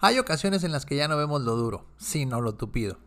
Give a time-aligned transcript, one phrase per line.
[0.00, 2.98] Hay ocasiones en las que ya no vemos lo duro, sino lo tupido.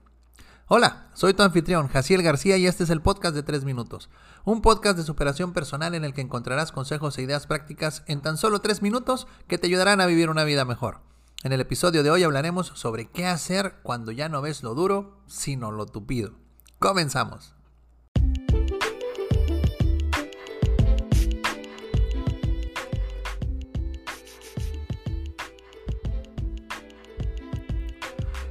[0.68, 4.10] Hola, soy tu anfitrión, Jaciel García, y este es el podcast de 3 minutos.
[4.44, 8.36] Un podcast de superación personal en el que encontrarás consejos e ideas prácticas en tan
[8.36, 11.00] solo 3 minutos que te ayudarán a vivir una vida mejor.
[11.44, 15.18] En el episodio de hoy hablaremos sobre qué hacer cuando ya no ves lo duro,
[15.28, 16.34] sino lo tupido.
[16.78, 17.56] Comenzamos.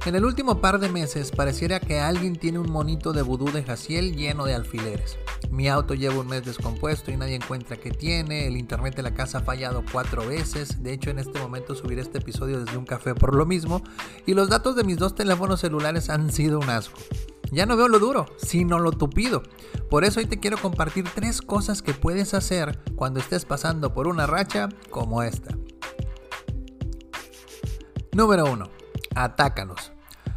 [0.03, 3.63] En el último par de meses pareciera que alguien tiene un monito de vudú de
[3.63, 5.19] Jaciel lleno de alfileres.
[5.51, 9.13] Mi auto lleva un mes descompuesto y nadie encuentra qué tiene, el internet de la
[9.13, 12.85] casa ha fallado cuatro veces, de hecho en este momento subiré este episodio desde un
[12.85, 13.83] café por lo mismo,
[14.25, 16.99] y los datos de mis dos teléfonos celulares han sido un asco.
[17.51, 19.43] Ya no veo lo duro, sino lo tupido.
[19.91, 24.07] Por eso hoy te quiero compartir tres cosas que puedes hacer cuando estés pasando por
[24.07, 25.55] una racha como esta.
[28.13, 28.80] Número 1.
[29.15, 29.91] Atácalos.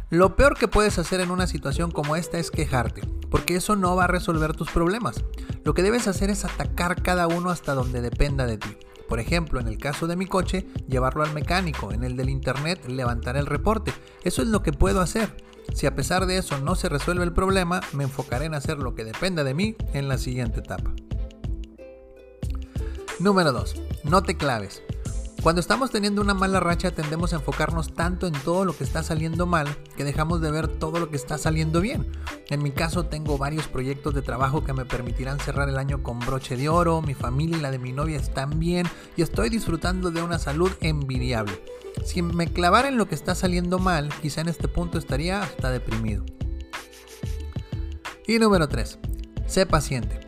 [0.09, 3.95] Lo peor que puedes hacer en una situación como esta es quejarte, porque eso no
[3.95, 5.23] va a resolver tus problemas.
[5.63, 8.77] Lo que debes hacer es atacar cada uno hasta donde dependa de ti.
[9.09, 12.85] Por ejemplo, en el caso de mi coche, llevarlo al mecánico, en el del internet,
[12.87, 13.93] levantar el reporte.
[14.23, 15.35] Eso es lo que puedo hacer.
[15.73, 18.95] Si a pesar de eso no se resuelve el problema, me enfocaré en hacer lo
[18.95, 20.91] que dependa de mí en la siguiente etapa.
[23.19, 23.75] Número 2.
[24.03, 24.83] No te claves.
[25.45, 29.03] Cuando estamos teniendo una mala racha tendemos a enfocarnos tanto en todo lo que está
[29.03, 32.07] saliendo mal que dejamos de ver todo lo que está saliendo bien.
[32.49, 36.17] En mi caso tengo varios proyectos de trabajo que me permitirán cerrar el año con
[36.17, 40.09] broche de oro, mi familia y la de mi novia están bien y estoy disfrutando
[40.09, 41.63] de una salud envidiable.
[42.03, 45.69] Si me clavara en lo que está saliendo mal, quizá en este punto estaría hasta
[45.69, 46.25] deprimido.
[48.25, 48.97] Y número 3.
[49.45, 50.24] Sé paciente.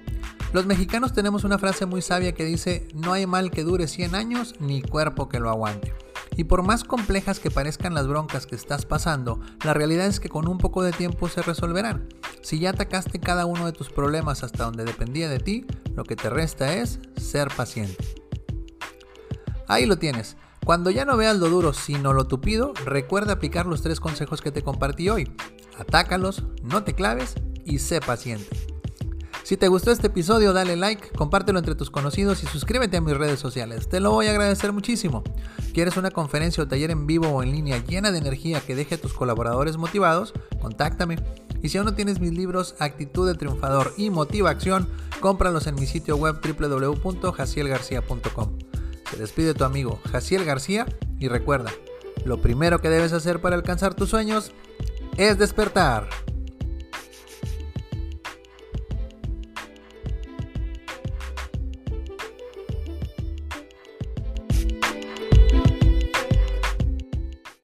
[0.53, 4.15] Los mexicanos tenemos una frase muy sabia que dice, no hay mal que dure 100
[4.15, 5.93] años ni cuerpo que lo aguante.
[6.37, 10.29] Y por más complejas que parezcan las broncas que estás pasando, la realidad es que
[10.29, 12.07] con un poco de tiempo se resolverán.
[12.41, 15.65] Si ya atacaste cada uno de tus problemas hasta donde dependía de ti,
[15.95, 18.05] lo que te resta es ser paciente.
[19.67, 20.37] Ahí lo tienes.
[20.63, 24.51] Cuando ya no veas lo duro sino lo tupido, recuerda aplicar los tres consejos que
[24.51, 25.31] te compartí hoy.
[25.77, 28.76] Atácalos, no te claves y sé paciente.
[29.47, 33.15] Si te gustó este episodio, dale like, compártelo entre tus conocidos y suscríbete a mis
[33.15, 33.87] redes sociales.
[33.87, 35.23] Te lo voy a agradecer muchísimo.
[35.73, 38.95] ¿Quieres una conferencia o taller en vivo o en línea llena de energía que deje
[38.95, 40.33] a tus colaboradores motivados?
[40.59, 41.15] Contáctame.
[41.63, 44.89] Y si aún no tienes mis libros Actitud de Triunfador y Motiva Acción,
[45.21, 48.57] cómpralos en mi sitio web www.jacielgarcía.com.
[49.09, 50.85] Se despide tu amigo Jaciel García
[51.19, 51.71] y recuerda,
[52.25, 54.51] lo primero que debes hacer para alcanzar tus sueños
[55.15, 56.09] es despertar.